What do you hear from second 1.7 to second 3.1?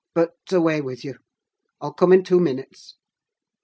I'll come in two minutes!"